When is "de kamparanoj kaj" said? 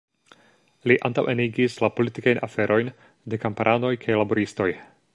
3.35-4.19